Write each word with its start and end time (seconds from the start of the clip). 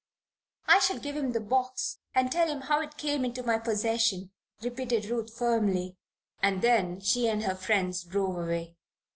"I 0.65 0.79
shall 0.79 0.97
give 0.97 1.15
him 1.15 1.31
the 1.31 1.39
box 1.39 1.99
and 2.15 2.31
tell 2.31 2.47
him 2.47 2.61
how 2.61 2.81
it 2.81 2.97
came 2.97 3.23
into 3.23 3.43
my 3.43 3.59
possession," 3.59 4.31
repeated 4.59 5.05
Ruth, 5.05 5.31
firmly, 5.31 5.95
and 6.41 6.63
then 6.63 6.99
she 7.01 7.27
and 7.27 7.43
her 7.43 7.53
friends 7.53 8.01
drove 8.01 8.35
away. 8.35 8.77